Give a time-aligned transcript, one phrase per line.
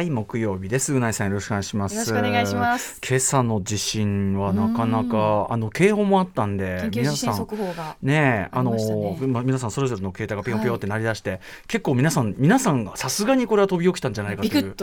[0.00, 0.94] はい木曜日です。
[0.94, 1.94] うないさんよろしくお願いします。
[1.94, 2.98] よろしくお願いします。
[3.06, 9.26] 今朝の地震はなかなかあの警報もあったんで緊急地震速報がねあのましたね。
[9.26, 14.74] まあ皆さんそれぞれの携帯がピヨピヨって鳴り出して、結構皆さん皆さんがさすがにこれは飛び起きたんじゃないかという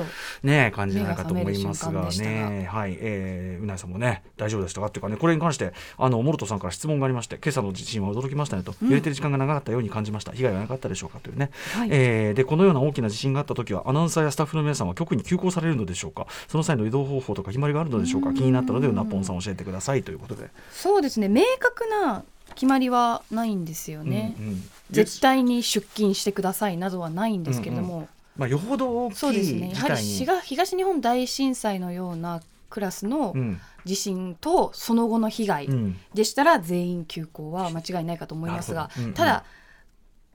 [0.44, 10.32] ね感じじゃないかと思いますがねはい、えー、うないさんもね大丈夫でしたかっていうかねこれに関してあのモルトさんから質問がありまして今朝の地震は驚きましたねと、揺れてる時間が長かったように感じました。
[10.34, 11.90] 被害はなかったでしょうかというね、はい。
[11.92, 16.28] えーでこのような大きな地震があった時はアナウンサーやスタッフの皆さんは局に急行されるのでしょうか？
[16.48, 18.34] その際の移動方法とか決まりがあるのでしょうか？
[18.34, 21.28] 気になったのでうなぽんさん教えてくださいということで、そうですね。
[21.28, 24.64] 明確な決まりはないんですよね、うんうん。
[24.92, 28.08] 絶対に出勤してくださいなどはないんですけれども、
[28.38, 29.72] まあ、よほど大きそうですいね。
[29.74, 33.60] やはり東東日本大震災のようなクラスのうん。
[33.86, 35.98] 地震とその後の被害うん。
[36.14, 39.46] でしたら全員休校は間違いないかと思いますが、ただ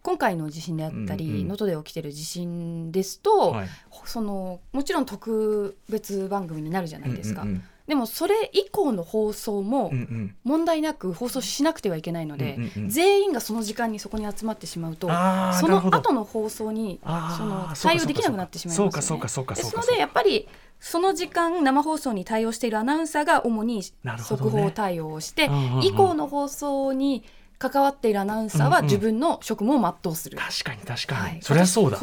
[0.02, 3.68] 今回の地震であったりうんうん能登、で起きてる地震ですと、はい。
[4.04, 10.34] そのもちろん特別番組になるじゃないですか、うんうんでもそれ以降の放送もうんうん。
[10.44, 12.90] 問題なく放送しなくてはいけないので、うんうんうん。
[12.90, 15.96] 全員がその時間にそこに集まってしまうとそあーなるほど。
[15.96, 18.92] の後の放送にその対応できなくなってしまいますよね。
[18.92, 25.82] そうかそうかそうかそうかですのでやっぱりその時間生放送に対応しているアナウンサーが主に速報対応をして、うんうんうん。
[25.82, 27.24] 以降の放送に
[27.70, 28.72] 関わっているアナウンサーうんうん。
[28.72, 30.38] は自分の職務を全うする。
[30.38, 31.38] 確かに確かに、はい。
[31.40, 31.98] そりゃそうだ。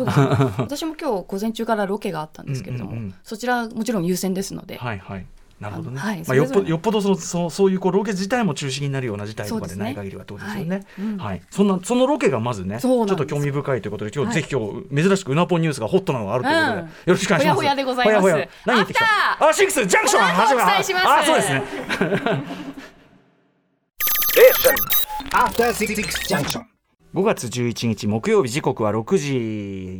[0.57, 3.15] 私も今日午前中からロケがあったんですけれども、うんうんうん。
[3.23, 5.25] そちらもちろん優先ですので、はいはい。
[5.59, 6.23] なるほどね、はい。
[6.25, 10.75] まあ、よっぽよっぽどそのそうそういうこうロケ自体も中止になるような事態とかでない限りはってことですよね。
[10.75, 10.85] はい。
[10.99, 11.17] うん。
[11.17, 16.87] はい、そんなそのロケがまずねちょっと興味深いということで今日、はいぜひ今日珍しくうなぽんニュースがホットなのがあるということで、うん。
[16.87, 17.57] よろしくお願いします。
[17.57, 18.21] ほやほやでございます。
[18.21, 18.49] ほやほや。
[18.65, 19.05] 何言ってきた？
[19.49, 21.07] あシックスジャンクション始まお伝えします。
[21.07, 21.63] あそうですね。
[24.39, 24.89] Junction.
[27.13, 29.33] 5月11日木曜日時刻は6時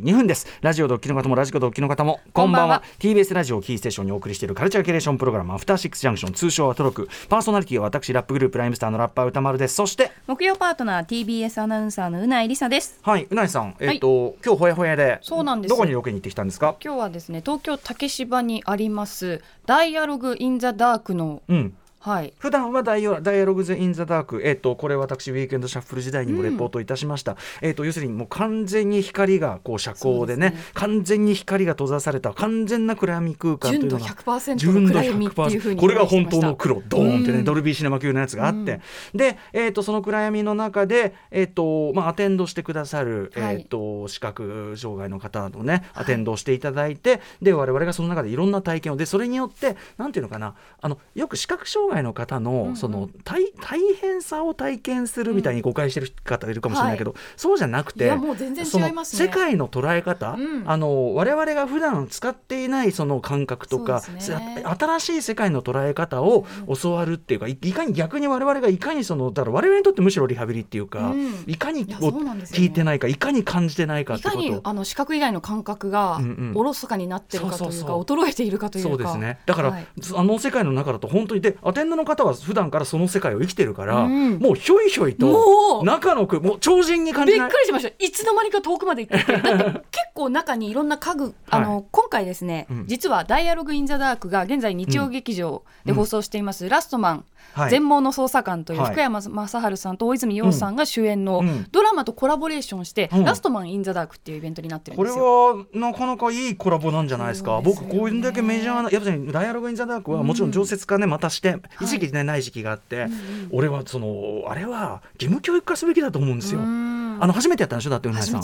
[0.02, 0.46] 2分です。
[0.62, 2.80] ラジオドッキの方もラジコドッキの方もこんばんは。
[2.80, 3.20] こんばんは。
[3.20, 7.08] TBS ラジオをキーステーションにお送りしているカルチャーキュレーションプログラムアフターシックスジャンクション通称はトロク。
[7.28, 9.74] パーソナリティは私ラップグループライムスターのラッパー歌丸です。
[9.74, 12.98] そして木曜パートナー TBS アナウンサーのうないりさです。
[13.02, 15.70] はいうなぎさんえっ、と、今日ほやほやでそうなんです。
[15.70, 16.76] どこにロケに行ってきたんですか？
[16.82, 22.34] 今日はですね東京竹芝にありますダイアログインザダークのうんはい。
[22.38, 30.54] 普段はダイオダイアログズ・イン・ザ・ダーク、えっとこれ私ウィークエンドシャッフル時代にもレポートいたしました、えっと要するにもう完全に光がこう遮光でねね。
[30.74, 37.44] 完全に光が閉ざされた完全な暗闇空間というのが100%純度の暗闇っていうふう100%にこれが本当の黒ドーンってね、うん。
[37.44, 38.80] ドルビーシネマ級のやつがあって、
[39.14, 43.54] で、えー、とその暗闇の中で、えーとまあ、アテンドしてくださる、はい。
[43.54, 48.96] えー、と視覚障害の方のねアテンドをしていただいて、で我々がその中でいろんな体験を。
[48.96, 59.18] でそれによってなんていうのかなあのよく視覚障害の方の,、うんその大大変さを体験するみたいに誤解してる方がいるかもしれないけど、そうじゃなくていやもう全然違いますね。
[59.18, 60.62] その世界の捉え方、うん。
[60.66, 66.46] あの我々が普段使っていないその感覚とか、新しい世界の捉え方を
[66.80, 74.48] 教わるっていうかいいかに逆に我々がいかにそのだから我々にとってむしろリハビリっていうか、うんいかに聞いてないかいかに感じてないかっいかてこと。
[74.48, 76.20] にあの視覚以外の感覚が
[76.54, 78.90] おろそかになってるかというか、衰えているかというか。
[78.90, 79.40] そうですね。
[79.46, 79.86] だから、はい。
[80.14, 84.38] あの世界の中だと本当にでアテンドの方は普段からその世界を生きてるから、うん。
[84.38, 88.04] もうひょいひょいと中の句もう超人に感じびっくりしました。
[88.04, 92.84] いつの間にか遠くまで行っててだって 結構中にいろんな家具あの、はい今回ですね、うん。
[92.86, 97.24] 実は「ダイアログ・イン・ザ・ダーク」が現在日曜劇場で放送しています「ラストマン、
[97.54, 97.70] はい。
[97.70, 98.90] 全盲の捜査官」というはい。
[98.90, 101.66] 福山雅治さんと大泉洋さんが主演のうん。
[101.70, 103.24] ドラマとコラボレーションして「うん。
[103.24, 105.56] ラストマン・イン・ザ・ダーク」っていうイベントになってるんこれですよ。
[105.56, 107.60] はなかなかいいコラボなんじゃないですか。
[107.62, 113.06] 僕こういうだけメジャーなやっぱりダイアログ・イン・ザ・ダークはもちろん常設化ねまたして、一時期ねない時期があって、
[113.50, 116.60] 俺はそのあれは義務教育化すべきだと思うんですよ。
[116.60, 117.18] うん。
[117.20, 117.90] あの初めてやったんでしょ？
[117.90, 118.42] だってうなさん。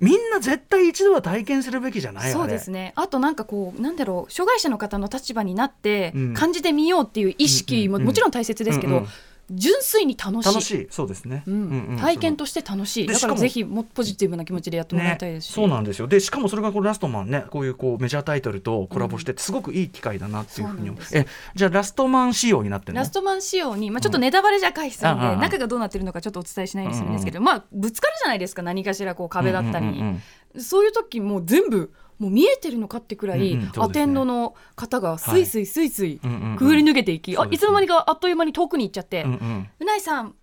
[0.00, 2.92] みんな絶対一度は体験するべきじゃないそうですね。
[2.96, 6.34] あとなんかこうなんだろう障害者の方の立場になってうん。
[6.34, 9.06] 感じてみようっていう意識ももちろん大切ですけど、
[9.54, 10.48] 純粋に楽しい。
[10.48, 10.86] 楽しい。
[10.90, 11.54] そうですね、うん。
[11.54, 11.96] うんうん。
[11.98, 13.06] 体験として楽しい。
[13.06, 16.06] でしかもだからぜひもポジティブな気持ちでやってもらいたいですし、そうなんですよ。
[16.06, 23.00] でしかもそれがこうラストマンねこういうこうメジャータイトルとコラボしてすごくいい機会だなっていうふうに思う、そうえじゃあラストマン仕様になってるの？
[23.00, 27.12] ラストマン仕様に、まあ、ちょっとネタバレ若干するんで、うんうんうん中がどうなってるのかちょっとお伝えしないようにするん。
[27.12, 28.62] ですけど、まあぶつかるじゃないですか。
[28.62, 30.22] 何かしらこう壁だったり、うんうんうん
[30.58, 33.70] そういう時もう全部もう見えてるのかってくらい、うんうんね。
[33.78, 36.56] アテンドの方がスイスイスイスイうんうんうん。
[36.56, 37.52] くぐり抜けていき、そうですね。
[37.52, 39.68] あいつの間にかあっという間に遠くに行っちゃって、うんうん。
[39.80, 40.34] うないさん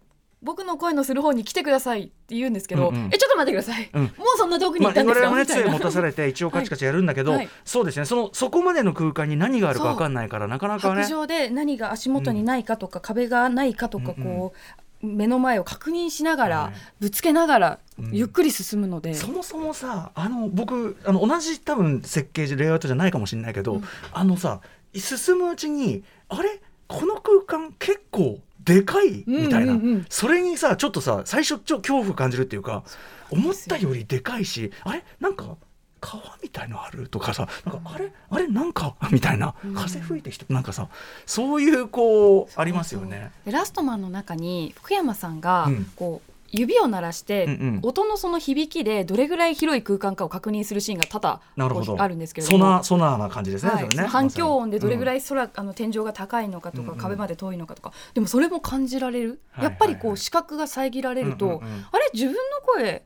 [0.42, 3.10] 僕の声のする方に来てくださいって言うんですけど、うんうん。
[3.14, 4.04] えちょっと待ってください、うん。
[4.04, 7.40] もうそんな遠くにまあ、行ったんですか、我々もね杖持たされて一応カチカチやるんだけど、はい。
[7.40, 8.06] はいそうですね。
[8.06, 11.04] そのそこまでの空間に何があるか分かんないからなかなかね。
[11.04, 16.74] 白状で何が足元にないかとか、壁がないかとかこう、目の前を確認しながら、はい。
[17.00, 18.12] ぶつけながらうん。
[18.12, 23.84] ゆっくり進むので、そもそもさあの僕あの同じ多分設計レイアウトじゃないかもしれないけど、うん。
[24.12, 24.62] あのさ
[24.94, 26.62] 進むうちにあれ？
[26.88, 29.24] この空間結構でかい？
[29.28, 29.80] みたいな、うん。
[29.80, 32.84] うんうんそれにさちょっとさ最初ちょ恐怖感じるっていうか
[33.32, 35.04] 思ったよりでかいしあれ？
[35.20, 35.58] なんか
[36.00, 39.74] 川みたいのあるとかさなんかあれあれなんか みたいなうん。
[39.76, 40.88] 風吹いてきてなんかさ
[41.26, 43.32] そういうこうありますよね。
[43.46, 45.86] でラストマンの中に福山さんがうん。
[45.96, 47.80] こう指を鳴らして、うんうん。
[47.84, 52.60] 音のその響きでどれぐらい広い空間かを確認するシーンが多々あるんですけれども。
[52.60, 53.72] ソナソナーな感じですね。
[53.72, 53.88] はい。
[53.90, 54.04] ね。
[54.04, 56.98] 反響音でどれぐらい、い空、あの天井が高いのかとか、うんうん。
[56.98, 57.94] 壁まで遠いのかとか。
[58.14, 61.86] でもそれも感じられる、はいやっぱりこう視覚が遮られると、うんうんうん。
[61.92, 63.04] あれ自分の声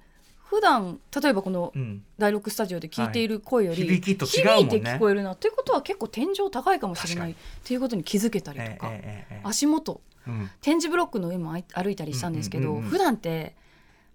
[0.53, 1.81] 普段例えばこのうん。
[1.81, 3.95] うん第6スタジオで聞いている声より、はい。
[3.95, 4.69] 響きと違うね。
[4.69, 10.50] 響いて聞こえるなということは結構天井高いかもしれない確っていうことに気づけたりとか、ええ足元うん。
[10.61, 12.89] 点字ブロックの上も歩いたりしたんですけど、うんうんうんうん。
[12.91, 13.55] 普段って、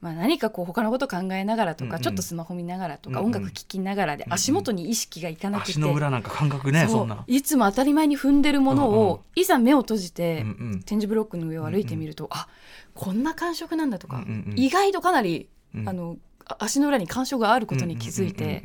[0.01, 2.03] まあ、何かこう他のこと考えながらとか、うんうん。
[2.03, 3.35] ちょっとスマホ見ながらとか、うんうん。
[3.35, 4.35] 音楽聴きながらでうんうん。
[4.35, 7.05] 足元に意識がいかなくて、足の裏なんか感覚ねそう。
[7.07, 7.25] んそな。
[7.27, 10.83] いつも当たり前に踏んでるものを、うんうんいざ目を閉じて、うんうん。
[10.83, 12.49] 点字ブロックの上を歩いてみると、あ
[12.95, 14.59] こんな感触なんだとか、うんうんうん。
[14.59, 15.89] 意外とかなり、うん。
[15.89, 16.28] あのあ
[16.59, 18.63] 足の裏に感触があることに気づいて、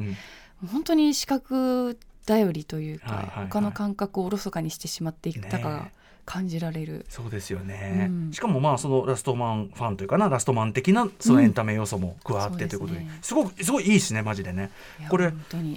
[0.71, 3.47] 本当に視覚頼りというか、はいはいはい。
[3.47, 5.91] 他の感覚をおろそかにしてしまっていたかがね
[6.25, 7.05] 感じられる。
[7.09, 8.31] そうですよね、うん。
[8.31, 13.19] しかもまあそのラストマンファンというかなラストマン的なそのエンタメ要素も加わっうんてということで,、すね。
[13.21, 14.71] すごくすごいいいですねマジでね。
[15.09, 15.33] これ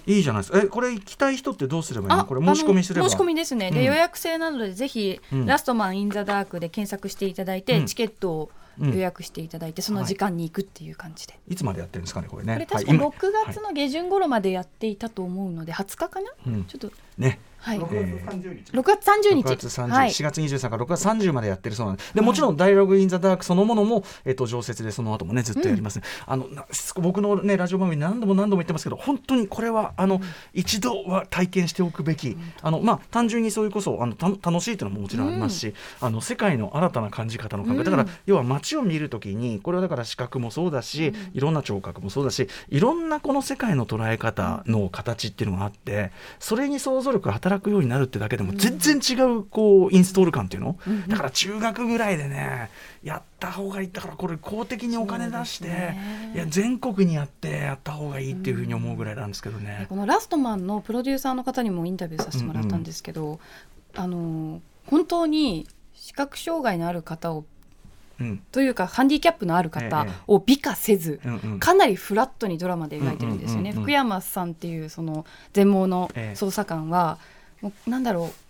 [0.06, 0.60] いいじゃないですか。
[0.60, 2.24] えこれ行きたい人ってどうすればいいの？
[2.26, 3.08] これ申し込みすれば。
[3.08, 3.84] 申し込みですね、でうん。
[3.86, 5.46] 予約制なのでぜひ、うん。
[5.46, 7.86] ラストマンインザダークで検索していただいて、うん。
[7.86, 12.54] チケットをうん予約していただいて、その時間に行くっていう感じで、いつまでやってるんですかねこれね。
[12.54, 13.06] これ確かはい今。
[13.08, 16.64] 6月の下旬頃までやっていたと思うので20日かな、うん。
[16.64, 18.16] ちょっとねはい、えー
[18.72, 19.42] 6月30日。
[19.42, 20.10] 6月30、はい。
[20.10, 22.14] 4月23から6月30までやってるそうなんです。
[22.14, 26.66] でもちろん「ダイアログ・イン・ザ・ダーク」そのものも、えっと常設でその後もねずっとやりますね、あのな
[27.00, 30.20] 僕の、ね、ラジオ番組何度も何度も言ってますけど本当にこれはあの、
[30.52, 52.70] 一度は体験しておくべきあの、まあ、単純にそれこそあのた楽しいというのももちろんありますし、あの世界の新たな感じ方の感覚、だから要は街を見るときにこれはだから視覚もそうだし、いろんな聴覚もそうだしいろんなこの世界の捉え方の形っていうのがあってそれに想像力が働くようになるってだけでも全然違うこうインストール感っていうの、だから中学ぐらいでね
[53.02, 56.32] やった方がいいだからこれ公的にお金出して、ね。
[56.34, 59.86] いや全国にやってやった方がいいっていうふうに思うぐらいなんですけどね。
[59.88, 63.40] このラストマンのプロデューサーの方にもインタビューさせてもらったんですけど、
[63.94, 67.44] あの本当に視覚障害のある方を
[68.18, 68.42] うん。
[68.50, 70.12] というかハンディキャップのある方ええ。
[70.26, 71.60] を美化せず、うんうん。
[71.60, 73.82] かなりフラットにドラマで描いてるんですよね、うんうんうんうん。
[73.82, 76.34] 福山さんっていうその全盲のええ。
[76.34, 77.18] 捜査官は、
[77.60, 78.45] もうなんだろう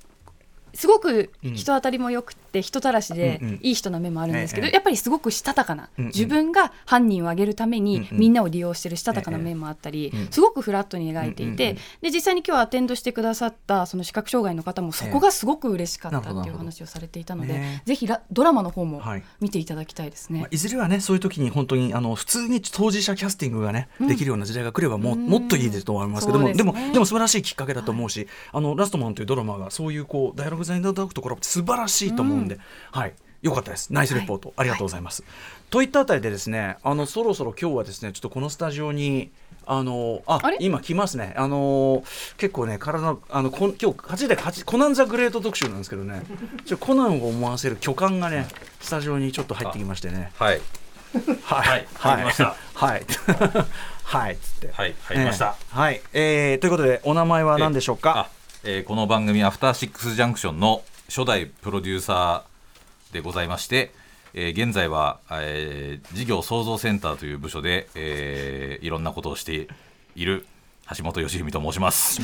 [0.76, 4.72] すごく人当たりも良くって人たらしでいい人な面もあるんですけど、ええ。
[4.74, 17.82] やっぱりすごくしたたかな、自分が犯人を挙げるためにみんなを利用してるしたたかな面もあったり、すごくフラットに描いていて、で実際に今日アテンドしてくださったその視覚障害の方もそこがすごく嬉しかったっていう話をされていたので、ね。
[17.84, 19.22] ぜひラドラマの方もはい。
[19.40, 20.40] 見ていただきたいですね。
[20.40, 24.08] まあ、いずれはねそういう時に本当にあの普通に当事者キャスティングがね、うん。
[24.08, 25.26] できるような時代が来ればも,、うん。
[25.26, 32.58] もっといいですと思いますけどもで,、もでも素晴らしいきっかけだと思うし、あのラストマンというドラマがそういうこうダイアログザインダークところ素晴らしいと思うんで、
[32.92, 33.14] はい。
[33.42, 33.92] よかったです。
[33.92, 35.22] ナイスレポート、ありがとうございます。
[35.70, 39.30] といったあたりでですねあのそろそろ今日はですねちょっとこのスタジオに
[39.66, 41.34] あのあ今来ますね。
[41.36, 42.02] あの
[42.38, 46.22] 結構ね体のあのこん今日8で8コナンザグレート特集なんですけどね。
[46.64, 48.48] ちょコナンを思わせる巨漢がね
[48.80, 50.32] スタジオにちょっと入ってきましてね。
[50.38, 50.60] はい。
[51.42, 51.86] はい。
[51.94, 52.56] 入りました。
[52.74, 53.06] はい。
[54.04, 54.36] はい。
[54.36, 54.70] つって。
[54.72, 55.56] はい、入りました。
[55.58, 58.18] えーはい、えーということでお名前は何でしょうか？
[58.18, 58.30] あ、
[58.68, 63.92] えーこの番組アフターシックスジャンクションの初代プロデューサーでございまして、
[64.34, 69.68] えー現在は、えー事業創造センターという部署で、えーいろんなことをして
[70.16, 70.46] いる
[70.96, 72.20] 橋本義文と申します。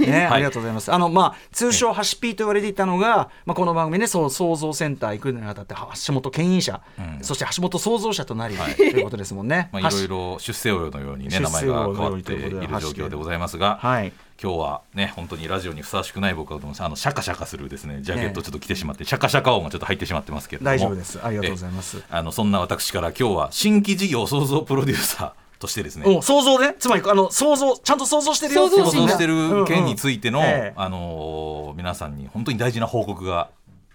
[0.00, 0.92] ね、はいありがとうございます。
[0.92, 5.74] あの、まあ、通称、ハシピーと言われていたのが、まあ、この番組ね、そう、創造センター行くにあたって、
[6.06, 9.68] 橋本牽引者、うんそして橋本創造者となり、はいということですもんね。
[9.72, 14.12] まあ、いろいろ出世魚のようにね、出名前が変わっている状況でございますが、はい。
[14.42, 21.20] 今日はね、本当にラジオにふさわしくない僕はと思いますあのシャカシャカするですね、ジャケットちょっと着てしまって、シャカシャカ音がちょっと入ってしまってますけれども、大丈夫です。
[21.22, 22.02] ありがとうございます。
[22.10, 26.04] あのそんな私から今日は新規事業創造プロデューサーとしてですね。
[26.06, 30.72] お想像ね、つまり、あの、想像、ちゃんと想像してるよ想像してる件についての、うんうんええ。
[30.76, 33.50] あのー皆さんに本当に大事な報告が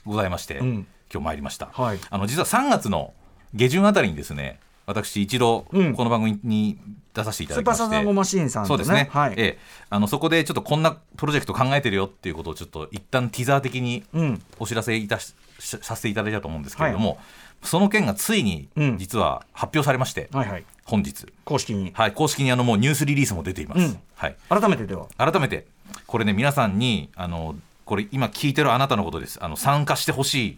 [0.06, 0.88] ございまして、うん。
[1.12, 2.00] 今日参りました、はい。
[2.10, 3.14] あの実は3月の
[3.54, 5.94] 下旬あたりにですね私一度こうん。
[5.94, 6.78] の番組に
[7.14, 9.34] 出させていたスーだきまして、パーサザンゴマシーンさんとそうですね、はい。
[9.38, 9.58] ええ。
[9.90, 14.42] あのそこでちょっとこんなプロジェクト考えてるよっていうことをちょっと一旦ティザー的にうん。
[14.60, 17.20] お知らせいたしし させていただいたと思うんですけれども、
[17.64, 18.98] その件がついにうん。
[18.98, 21.92] 実は発表されまして、はいはい本日、公式に。
[21.94, 24.00] はい、公式にあのもうニュースリリースも出ています、うん。
[24.16, 25.08] はい、改めてでは。
[25.18, 25.66] 改めて
[26.08, 27.56] これね皆さんにあの
[27.86, 29.38] これ今聞いてるあなたのことです。
[29.42, 30.58] あの参加してほしい。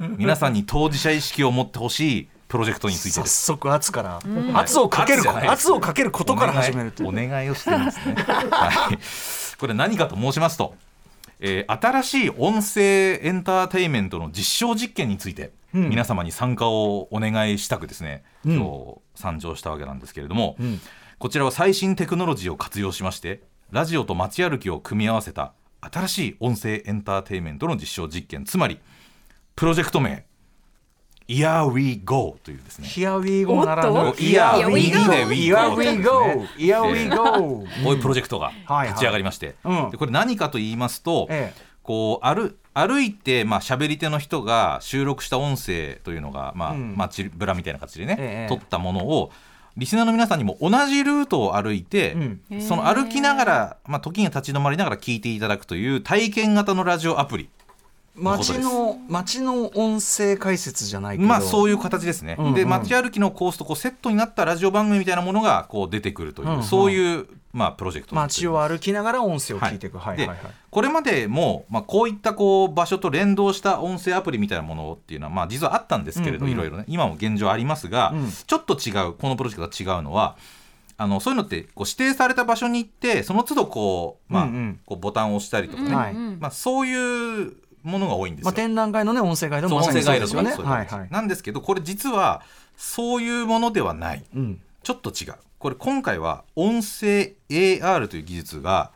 [0.00, 3.44] 皆さんに当事者意識を持ってほしいプロジェクトについて早です。
[3.44, 4.20] 速圧から
[4.54, 7.08] 圧をかける圧じゃない圧をかけることから始めるという。
[7.10, 8.98] お願いをしてるんですね、はい、
[9.58, 10.74] これ何かと申しますと、
[11.38, 18.56] えー新しい音声エンターテインメントの実証実験について、うん皆様に参加をお願いしたくですね、うん。
[18.56, 20.80] 今日参上したわけなんですけれども、うん。
[21.18, 28.80] こちらは最新テクノロジーを活用しましてラジオと街歩きを組み合わせた新しい音声エンターテインメントの実証実験つまり
[29.54, 30.24] プロジェクト名
[31.28, 32.88] Here We Go というですね。
[32.88, 37.64] Here we go ならぬ Here we Here go we go Here we go Here we go
[37.84, 39.90] こういうプロジェクトがはい立ち上がりまして、うん。
[39.90, 41.70] でこれ何かと言いますと、ええ。
[41.82, 42.56] こう歩
[42.86, 46.94] 歩いてまあ喋り手の人が収録した音声というのがまあ、うん。
[46.96, 49.30] 街ブラみたいな形でね、ええ撮ったものを
[49.76, 52.14] リスナーの皆さんにも同じルートを歩いて、
[52.50, 52.60] うん。
[52.60, 57.48] その歩きながら、まあ、時に立ち止まりながら聞いていただくという体験型のラジオアプリ
[58.16, 61.28] 街の街の音声解説じゃないけど。
[61.28, 62.54] まあそういう形ですね、うんうん。
[62.54, 66.62] で街歩きのコースとこうセットになったラジオ番組みたいなものがこう出てくるという、うんうん。
[66.62, 69.98] そういう、まあ、プロジェクト街を歩きながら音声を聞いていく。
[69.98, 70.16] はい。
[70.16, 76.84] ではいはいこれまでも、まあ、こういったこう場所と連動した音声アプリみたいなものっていうのは、まあ、実はあったんですけれど、いろいろね。
[76.86, 78.30] 今も現状ありますが、うん。
[78.30, 80.36] ちょっと違うこのプロジェクトが違うのは
[80.96, 84.80] あのそういうのってこう指定された場所に行ってその都度こう、まあうんうん。
[84.86, 86.38] こうボタンを押したりとかね、うんはいうん。
[86.38, 87.52] まあ、そういう
[87.82, 88.46] ものが多いんですよ。
[88.46, 91.08] まあ展覧会のね音声ガイドもまさにそう音声ガそうですよねはいはい。
[91.10, 92.42] なんですけどこれ実は
[92.76, 94.24] そういうものではない。
[94.34, 94.60] うん。
[94.82, 95.34] ちょっと違う。
[95.58, 98.92] これ今回は音声 AR という技術が、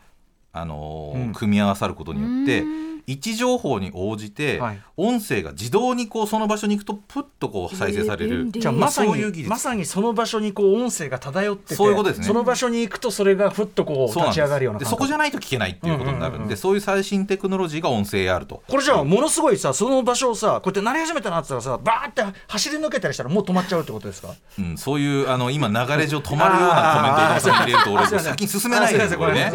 [0.53, 1.33] あのーうん。
[1.33, 4.80] 組み合わさることによってうん位置情報に応じて、はい。
[4.96, 9.42] 音声が自動にこうその場所に行くとプッとこう再生される、じゃあまさそういう技術。
[9.42, 12.26] にまさにその場所にこう音声が漂っててそういうことですね。
[12.26, 15.02] その場所に行くとそれがふっとこう立ち上がるようなで感覚。
[15.02, 16.50] そこじゃないと聞けないっていうことになるんで、うんうんうん。
[16.50, 18.62] うんそういう最新テクノロジーが音声 AR と。
[18.68, 24.28] これじゃあものすごいさその場所をさこうやって鳴り始めたなって言ったらさバーって走り抜けたりしたらもう止まっちゃうってことですか？
[24.58, 29.52] うん、そういうあの今流れ上止まるようなコメントを入れると俺先に進めないんですよこれね。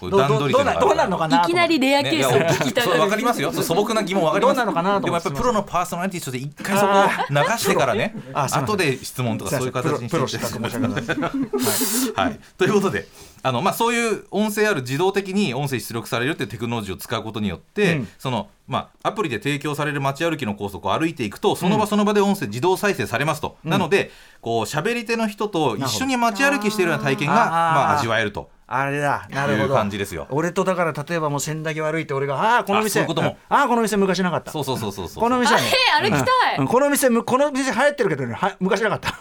[0.00, 3.52] これ段取りどうなどうなるのかなといきなりレアケースを聞きたわかりますよ。
[3.62, 4.56] 素朴な疑問わかります。
[4.56, 8.14] どうなのかなとでもやっぱりプロのパーソナリティとして一回そこを流してからね。
[8.32, 10.54] あ後で質問とかそういう形にして。
[12.14, 13.08] はい、ということで
[13.42, 18.08] あの、まあ、そういう音声ある自動的に音声出力されるっていうテクノロジーを使うことによって、うん。
[18.18, 24.10] そのまあ、アプリで提供される街歩きの高速を歩いていくとその場その場で音声自動再生されますと、なので
[24.40, 28.53] こう喋り手の人と一緒に街歩きしているような体験がまあ、味わえると。
[28.66, 29.28] あれだ。
[29.30, 30.26] なるほいうど感じですよ。
[30.30, 32.88] 俺とだから例えばもう千駄木悪いって俺がああこの店。
[32.88, 33.36] あそういうことも。
[33.48, 34.52] ああこの店昔なかった。
[34.52, 35.22] そうそうそうそうそう。
[35.22, 35.60] この店ね
[36.00, 36.58] えー歩きたい。
[36.58, 36.66] うん。
[36.66, 38.34] この店むこの店流行ってるけどね。
[38.34, 39.12] は昔なかった。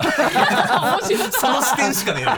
[1.31, 2.38] その視点しかねえのよ。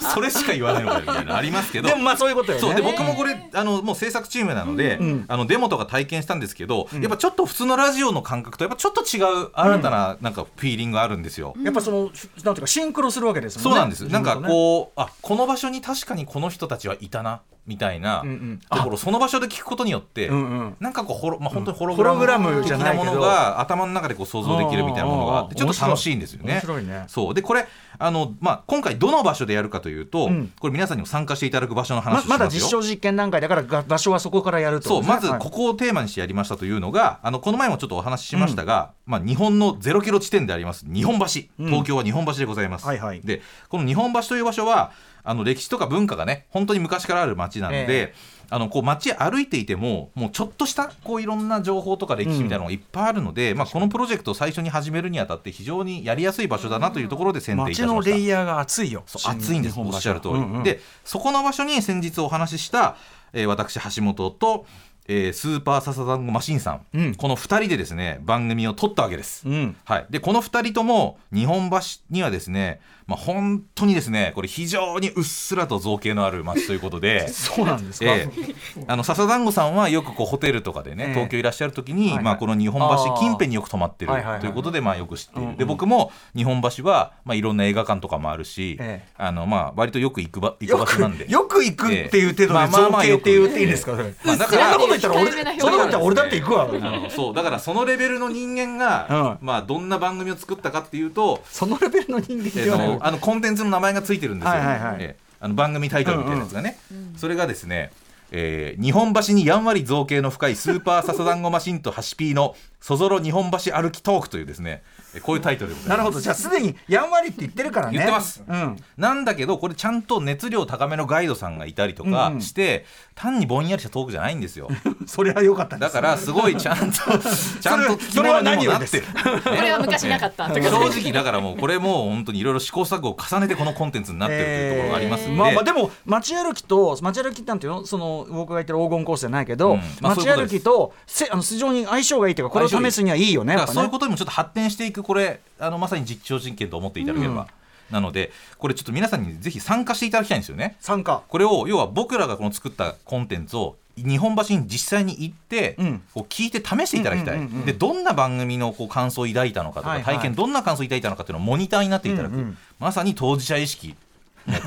[0.12, 1.88] それしか言わないのかよみたいなのありますけど。
[1.88, 2.60] でもまあそういうことよね。
[2.60, 2.74] そう。
[2.74, 5.24] で僕もこれあのもう制作チームなので、ん。
[5.28, 11.54] あのデモとか体験したんですけど、やっぱちょっと普通のラジオの感覚とやっぱちょっと違う新たななんかフィーリングがあるんですよ。
[11.62, 12.18] やっぱそのなんて
[12.48, 13.70] いうかシンクロするわけですもんね。
[13.70, 18.60] そうなんです、なんかうこうあこの場所に確かにこの人たちはいたなみたいなうんうん。
[18.70, 20.76] ところその場所で聞くことによって、うんうん。
[20.80, 26.54] なんかこうホロ、まあ、本当にホログラム的ゃなものが頭の中でこう想像できるみたいなものがあってちょっと楽しいんですよね。
[26.54, 27.04] 面白いね。
[27.08, 27.34] そう。
[27.34, 27.66] でこれ
[27.98, 30.52] あの、まあ、今回どの場所でやるかというと、うん。
[30.58, 32.38] これ皆さんにも参加していただく場所の話まをしますよ。
[32.38, 35.02] まだ実証実験段階だからが場所はそこからやるとそう。
[35.02, 35.38] まずはい。
[35.38, 41.24] ここをテーマにしてやりましたというのが、あのこの前もちょっとお話ししましたが、まあ、日本のゼロキロ地点であります日本橋。
[41.58, 41.66] うん。
[41.68, 43.20] 東京は日本橋でございます、はいはい。
[43.22, 44.92] でこの日本橋という場所は
[45.24, 48.14] あの歴史とか文化がね本当に昔からある街なので、え
[48.50, 57.94] あのこう街歩いていてももうちょっとしたこういろんな情報とか歴史みたいなのがいっぱいあるので、まあ、このプロジェクトを最初に始めるにあたって非常にやりやすい場所だなというところで選定いた街しました。
[57.94, 59.04] のレイヤーが熱いよ。
[59.06, 59.80] 熱いんです。
[59.80, 62.96] おっしゃる通り、うんうんでそこの場所に先日お話しした、
[63.32, 64.66] えー私橋本と、
[65.06, 67.14] えースーパーササダンゴマシンさん、うん。
[67.14, 69.76] この2人でですね番組を撮ったわけです、うん。
[69.84, 71.78] はい、でこの2人とも日本橋
[72.10, 78.28] にはですね、まあ、本当にですねこれ非常にうっすらと造形のある街ということで そうなんですか、え
[78.76, 78.84] え。
[78.86, 81.14] あの笹団子さんはよくこうホテルとかでね、ええ。
[81.14, 82.24] 東京いらっしゃる時に、はいはい。
[82.24, 89.08] まあ、この日本橋近辺によく泊まってるはいはいはいということで、まあ、よく知っている、うんうんで僕も日本橋は、まあ、いろんな映画館とかもあるし、ええ。
[89.16, 91.24] あのまあ、割とよく行くば行くよ場所なんで。
[91.26, 91.30] く。
[91.30, 94.14] よく行くっていう程度でまあまあまあ造形って言っていいですか、それ。
[94.24, 96.68] まあ、だかそんならこと言ったら俺ったら俺だって行くわ、
[97.10, 104.96] そうだからそのレベルの人間が、まあ、どんな番組を作ったかっていうと、そのレベルの人間えではないあのコンテンツの名前がついてるんですよ、はいはいはい。
[105.00, 106.78] えーあの番組タイトルみたいなやつがね、
[107.18, 107.92] それがですね、
[108.30, 115.96] えー日本橋にやんわり造形の深いスーパーササダンゴマシンとハシピーのそぞろ日本橋歩きトークというですねえこういうタイトルでございます。
[115.96, 116.20] なるほど。
[116.20, 117.94] じゃあすでにやんわりって言ってるからね。
[117.94, 118.42] 言ってます。
[118.46, 118.76] うん。
[118.96, 122.34] なんだけどこれちゃんと熱量高めのガイドさんがいたりとかうん。
[122.34, 124.68] うんして、単にぼんやりしたトークじゃないんですよ。
[125.06, 125.92] それは良かったです。
[125.94, 126.92] だからすごいちゃんと
[127.60, 128.98] ちゃんと聞きそれは物にもなって。
[128.98, 129.04] る
[129.42, 139.78] これは昔なかった正直だからもうこれもう本当にいろいろ試行錯誤を重ねてこのコンテンツになってるというところがありますんで、まあまあでも街歩きと街歩きなんていうのその僕が言ってる黄金コースじゃないけど、うん。
[140.00, 143.54] まあ街歩きとせあの非常に相性がいいというかこれを試すにはいいよね。
[143.54, 147.46] だからそういうことにもちょっと発展していくこれあのまさに実証実験と思っていただければ、
[147.90, 150.76] なのでこれちょっと皆さんにぜひ参加していただきたいんですよね。
[150.80, 151.22] 参加。
[151.28, 156.02] これを要は僕らがこの作ったコンテンツを日本橋に実際に行って、うん。
[156.12, 160.16] こう聞いて試していただきたい、うんうんうんうんでどんな番組のこう感想を抱いたのかとか、はいはい。
[160.16, 162.58] 体験どんな感想を抱いたのかっていうのをモニターになっていただく、うんうん。
[162.80, 163.94] まさに当事者意識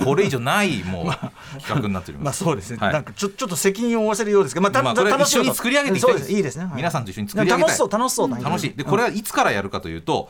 [0.03, 1.05] これ以上ないもう
[1.59, 2.43] 企画になっておりまます。
[2.43, 2.93] あそうですね、はい。
[2.93, 6.01] なんかちょちょっと責任を負わせるようですけど、まあ、たまあこれ楽しい一緒に作り上げてい。
[6.01, 6.31] きたいです。
[6.31, 6.75] いいですね、はい。
[6.75, 7.69] 皆さんと一緒に作り上げたい。
[7.69, 8.73] 楽しそう楽しそうだ、楽しい。
[8.73, 10.29] でこれはいつからやるかというと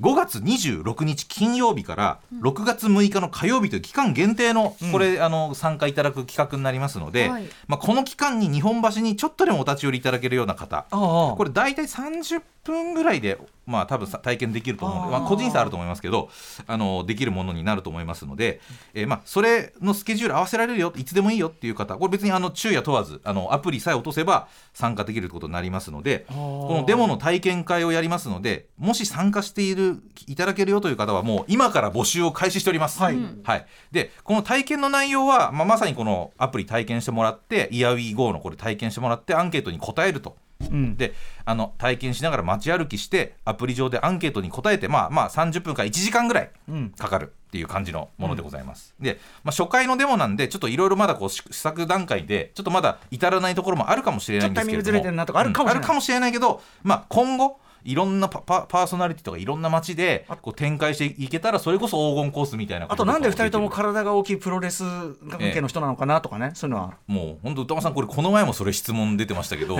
[0.00, 7.44] 5月26日金曜日から6月6日の火曜日という期間限定のこれ、あの参加いただく企画になりますので、はい。
[7.66, 16.28] まあ、この期間に日本橋にちょっとでもお立ち寄りいただけるような方これ大体30分ぐらいで、まあ、多分さ体験できると思うので、まあ、個人差あると思いますけど
[16.66, 18.60] あのできるものになると思いますので、
[18.94, 29.87] えーまあ、それのスケジュール合わせられるよいつでもいいよっていう方これ別にあの昼夜問わずあのアプリさえ落とせば参加できることになりますのでこのデモの体験会をやりますのでもし参加している
[30.26, 33.00] いただけるよという方はもう今から募集を開始しております。
[33.00, 33.18] はい。
[33.44, 40.36] はい、でこの体験の内容は、まあ、まさにこのアプリ体験してもらって「イヤウィー GO」のこれ体験してもらってアンケートに答えると。
[40.60, 40.96] うん。
[40.96, 41.14] で
[41.44, 46.90] あの体験しながら街歩きしてアプリ上でアンケートに答えてまあまあ30分から1時間ぐらいうん。
[46.90, 48.94] かかるっていう感じのものでございます。
[49.00, 54.84] で、まあ、初回のデモなんでちょっといろいろまだこう試試作段階でちょっとまだ至らないところもあるかもしれないんですけれども。
[54.84, 55.76] ちょっとタイミングずれてるなとかあるかもしれない。
[55.76, 55.78] うん。
[55.78, 64.84] あるかもしれないけど、まあ、今後いろんなパパパーソナリティとかいろんな街でこう展開していけたらそれこそ黄金コースみたいなこあとなんで2人ともか体が大きいプロレス
[65.30, 66.94] 関係の人なのかなとかね、そういうのは。
[67.06, 69.78] もう本当歌間さんこれこの前もそれ質問出てましたけど、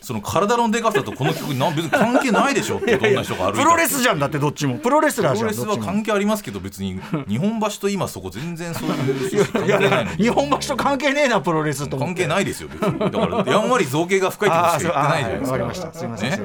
[0.00, 2.78] その体のでかさとこの曲な別に関係ないでしょ。
[2.78, 4.78] ってどんな人が歩いたプロレスじゃんだってどっちも。
[4.78, 10.16] プロレスラーじゃんプロレスは関係ありますけど別に日本橋と今そこ全然そういう関係ないのに。
[10.16, 12.98] 日本橋と関係ねえなプロレスと関係ないですよ別に。
[12.98, 15.52] だからやんわり造形が深いってしか言ってないじゃないですか。
[15.52, 15.92] わかりました。
[15.92, 16.38] すいませんね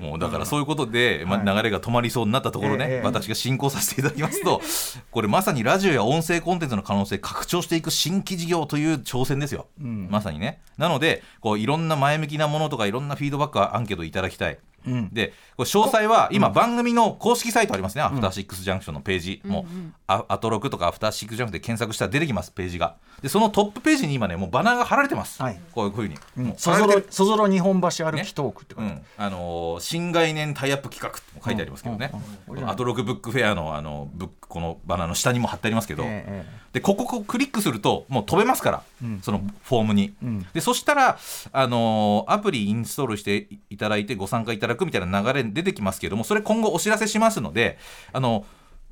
[0.00, 4.60] もうだからそういうことで、ま流れが止まりそうになったところね、ええ私が進行させていただきますと
[5.10, 10.08] これまさにラジオや音声コンテンツの可能性拡張していく新規事業という挑戦ですよ、ん。
[10.10, 10.60] まさにね。
[10.78, 15.08] なのでこういろんな前向きなものとかいろんなフィードバックアンケートいただきたいうん。
[15.12, 19.62] でこれ詳細は今番組の公式サイトありますね、アフターシックスジャンクションのページ、も。
[19.62, 22.96] うあアトロクとかアフターシックスジャンクションで検索したら出てきますページが。
[23.22, 25.58] でそのトップページに今ねもうバナーが貼られてます、はい。
[25.72, 26.16] こういうふうに、
[26.56, 29.02] そぞろ日本橋歩きトークってこと、うん。
[29.16, 32.12] あのー新概念タイアップ企画って書いてありますけどね、
[32.66, 36.04] アトロクブックフェアのあのブックこのバナーの下にも貼ってありますけど、
[36.72, 39.20] でこここうクリックするともう飛べますから、うん。
[39.22, 40.46] そのフォームに、うん。
[40.52, 41.18] でそしたら、
[41.52, 47.78] あのーアプリインストールしていただいてご参加いただくみたいな流れ出てきますけどもそれ今後お知らせしますので
[48.12, 48.44] あの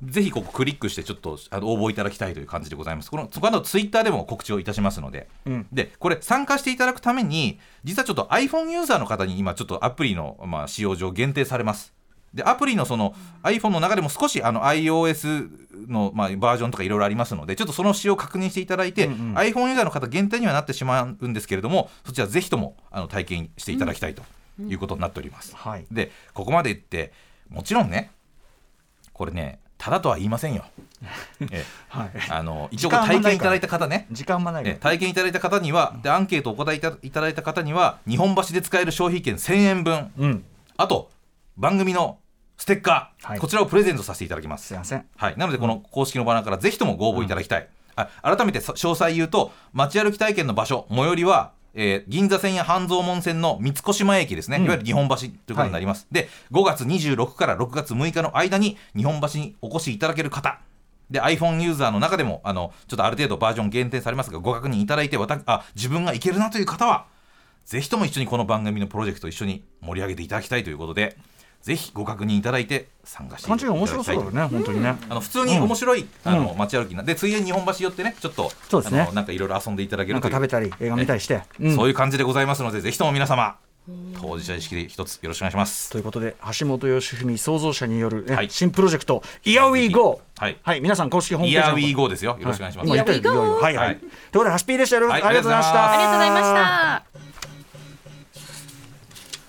[0.03, 3.09] ぜひここクリックしてちょっとあの応募いただきたいという感じでございます。
[3.09, 5.67] このそこのツイッターでも告知をいたしますので、うん。
[5.71, 11.93] でこれ参加していただくために実はちょっと iPhone ユーザーの方に今ちょっとアプリの、まあ、使用上限定されます。
[12.33, 15.49] でアプリのその iPhone の中でも少しあの iOS
[15.87, 19.33] の、まあ、バージョンとかいろいろありますのでちょっとその使用を確認していただいて、うんうん。
[19.35, 24.23] iPhone ユーザーの方限定にはなってしまうんですけれどもそちらぜひともあの体験していただきたいと
[24.59, 25.85] いうことになっております、はい。
[25.91, 27.11] でここまで言って
[27.49, 28.11] もちろんね
[29.13, 30.65] これねただとは言いませんよ、
[31.51, 32.09] えはい。
[32.29, 34.07] あの一応体験いただいた方ね。
[34.09, 40.11] 時間もない体験いただいた方にはでアンケートをお答えいたいただいた方には日本橋で使える消費券1000円分。
[40.17, 40.45] うん。
[40.77, 41.11] あと
[41.57, 42.19] 番組の
[42.57, 43.39] ステッカー、はい。
[43.39, 44.67] こちらをプレゼントさせていただきます。
[44.67, 45.05] すいません。
[45.17, 54.65] はい、なのでこの公式のバナーからぜひともご応募いただきたい、あ改めてさ詳細言うと街歩き体験の場所最寄りは、えー銀座線や半蔵門線の三越前駅ですね、うん。
[54.65, 60.59] いわゆる日本橋ということになります、で5月26から6月6日の間に日本橋にお越しいただける方。
[61.09, 67.05] で iPhone ユーザーの中でもあのちょっとある程度バージョン限定されますがご確認いただいてあ自分がいけるなという方は
[67.65, 71.15] ぜひとも一緒にこの番組のプロジェクトを一緒に盛り上げていただきたいということで
[71.65, 74.95] ぜひご確認いただいて参加してい感ただきたいじが面白そうだよね本当にね。
[75.09, 79.01] あの普通に面白い、あの街歩きなでついでに日本橋寄ってねちょっとそうですね。
[79.01, 81.75] あのなんかいろいろ遊んでいただけなんかると食べたり映画見たりして、うん。
[81.75, 83.55] そういう感じでございますのでぜひとも皆様
[84.21, 85.89] 当事者意識で一つよろしくお願いします。
[85.89, 88.49] ということで橋本義文創造者による、ねはい。
[88.51, 90.81] 新プロジェクト「イヤーウィーゴー」はい。
[90.81, 91.79] 皆さん公式ホームページの方。
[91.79, 92.37] イヤーウィーゴーですよ。
[92.39, 92.99] よろしくお願いします、はい。
[92.99, 93.05] は
[93.71, 93.97] い、はい。
[93.97, 95.91] ということでハシピーでしたよろしくはいありがとうございました。
[95.91, 97.24] ありがとうございました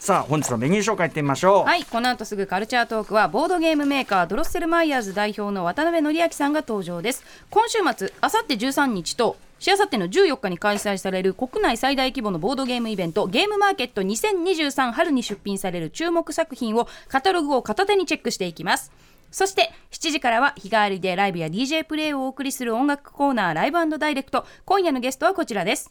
[0.07, 1.65] さあ本日のメニュー紹介いってみましょう。
[1.65, 7.25] はいこの後すぐカルチャートークはボードゲームメーカードロッセルマイヤーズ代表の渡辺則明さんが登場です。
[7.51, 18.93] 今週末あさって13日としあさっての14日に開催される国内最大規模のボードゲームイベントゲームマーケット2023春に出品される注目作品をカタログを片手にチェックしていきます。
[19.33, 24.47] そして7時からは日替わりでライブや DJ プレイをお送りする音楽コーナーライブダイレクト。
[24.67, 25.91] 今夜のゲストはこちらです。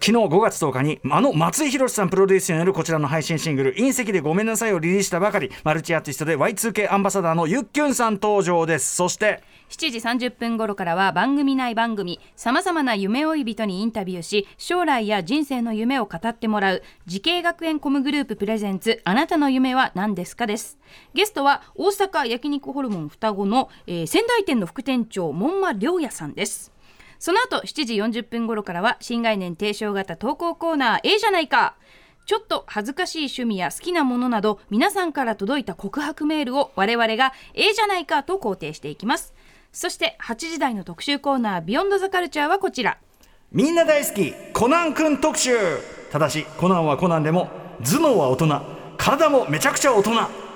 [0.00, 8.94] 昨日5月10日にあの松井寛さんプロデュースによるこちらの配信シングル「隕石でごめんなさい」をリリースしたばかりマルチアーティストで Y2K アンバサダーのゆっきゅんさん登場です。
[8.94, 20.78] そして7時30分頃からは番組内番組さまざまな夢追い人にインタビューし将来や人生の夢を語ってもらう滋慶学園 COM グループプレゼンツあなたの夢は何ですかです。
[21.12, 26.72] ゲストは大阪焼肉ホルモン双子の、えー仙台店の副店長門馬良也さんです。
[27.18, 31.74] その後7時40分頃からは新概念提唱型投稿コーナー A じゃないか。
[32.26, 39.32] ちょっと恥ずかしい趣味や好きなものなど皆さんから届いた告白メールを我々が A じゃないかと肯定していきます。
[39.72, 42.98] そして8時台の特集コーナービヨンドザカルチャーはこちら。
[43.50, 45.52] みんな大好きコナンくん特集。
[46.12, 47.48] ただしコナンはコナンでも
[47.82, 48.62] 頭脳は大人。
[48.98, 50.10] 体もめちゃくちゃ大人。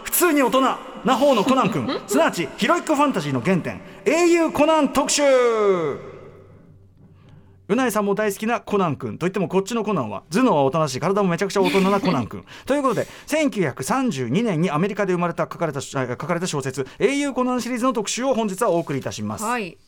[0.04, 0.60] 普通に大人。
[1.04, 3.80] な方のコナンくん すなわちヒロイックファンタジーの原点。
[4.04, 5.22] 英雄コナン特集
[7.68, 19.44] うないさんも大好きなコナン君といってもこっちのコナンは頭脳はおとなしい体もめちゃくちゃ大人なコナン君 ということで1932年にアメリカで生まれた書かれた書かれた小説「英雄コナン」シリーズの特集を本日はお送りいたします。
[19.44, 19.78] はい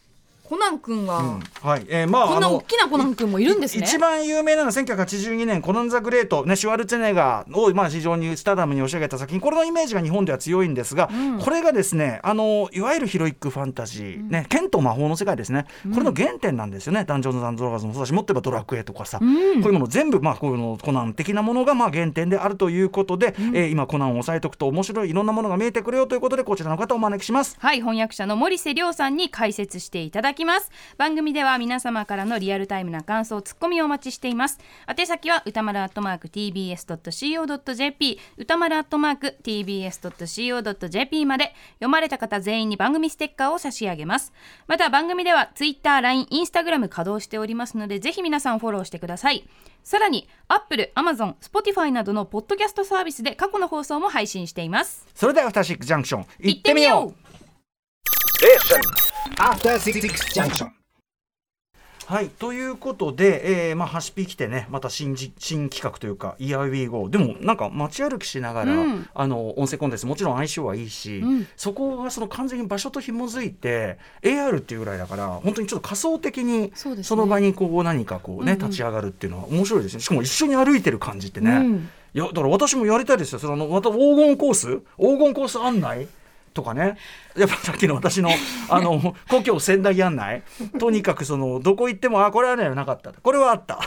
[0.44, 1.87] コナン君は、はい。
[1.88, 3.87] えーまあ、こんな大きなコナン君もいるんですね。
[3.87, 11.09] 一番有名なのは1982年コナン・ザ・グレート、ね、シュワルツェネッガーを、まあ、非常にスターダムに押し上げた作品これのイメージが日本では強いんですが、
[11.40, 15.64] これがですねあのいわゆるヒロイックファンタジー、ね、剣と魔法の世界ですね。
[15.94, 27.57] これの原点なんですよね、ダンジョンズ・ドラゴンズもそうだしもっと言えばドラクエとかさ、こういうもの全部、まあ、こういうのコナン的なものがまあ原点であるということで、えー今コナンを押さえておくと面白いいろんなものが見えてくるよということでこちらの方をお招きします。
[27.59, 30.70] はい翻訳者の森瀬亮さんに解説していただきます。
[30.98, 34.58] 番組では皆様からのリアルタイムな感想ツッコミをお待ちしています。
[34.86, 41.54] 宛先は歌丸アットマーク tbs.co.jp 歌丸アットマーク tbs.co.jp まで。
[41.74, 44.32] 読まれた方全員に番組ステッカーを差し上げます。
[44.66, 49.48] また番組では Twitter、LINE、Instagram 稼働しておりますのでぜひ皆さんフォローしてください。
[49.82, 55.06] さらに Apple、Amazon、Spotify などのポッドキャストサービスで過去の放送も配信しています。
[55.14, 56.26] それではアフターシックスジャンクション。
[56.38, 57.24] 行ってみよう。
[58.40, 59.13] Station.
[59.38, 60.00] After Six
[60.34, 60.68] Junction.
[62.06, 69.08] はいということで、えーまあ、ハシピ来てねまた新じ新企画というか EIWeGO でもなんか街歩きしながら、うん。
[69.14, 71.46] あの音声コンテンツもちろん相性はいいし、うん。
[71.56, 78.66] そこがその完全に場所と紐づいて AR っていうぐらいだから本当にちょっと仮想的にその場にこう何かこうね、うんうん。
[78.66, 80.00] 立ち上がるっていうのは面白いですね。
[80.02, 81.88] しかも一緒に歩いてる感じってね、うん。
[82.12, 83.38] いやだから私もやりたいですよ。
[83.38, 84.80] そのあのまた黄金コース？
[84.98, 86.06] 黄金コース案内？
[86.54, 86.96] とかね。
[87.36, 88.30] やっぱさっきの私の
[88.70, 90.42] あの故郷仙台案内。
[90.78, 93.12] とにかくそのどこ行ってもあこれはねなかった。
[93.12, 93.80] これはあった。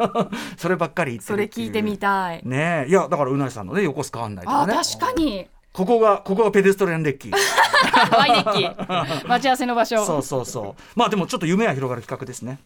[0.56, 1.66] そればっかり言ってそるっていう。
[1.66, 2.40] れ聞いてみたい。
[2.44, 2.90] ねえ。
[2.90, 4.72] いやだからうなぎさんのね横須賀案内とかね。
[4.72, 5.46] あ確かに。
[5.72, 7.32] ここがここがペデストリアンデッキ。
[7.32, 8.76] ワイデッ
[9.24, 10.04] キ待ち合わせの場所。
[10.06, 10.82] そうそうそう。
[10.94, 12.60] まあでもちょっと夢は広がる企画ですね。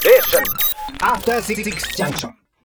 [0.00, 0.42] Station.
[1.00, 1.62] After Six
[1.96, 2.32] Junction.